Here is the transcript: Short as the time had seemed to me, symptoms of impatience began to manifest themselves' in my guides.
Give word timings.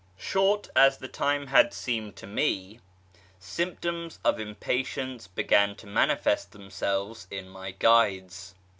Short 0.17 0.67
as 0.75 0.97
the 0.97 1.07
time 1.07 1.45
had 1.45 1.75
seemed 1.75 2.15
to 2.15 2.25
me, 2.25 2.79
symptoms 3.39 4.17
of 4.25 4.39
impatience 4.39 5.27
began 5.27 5.75
to 5.75 5.85
manifest 5.85 6.53
themselves' 6.53 7.27
in 7.29 7.47
my 7.47 7.69
guides. 7.69 8.55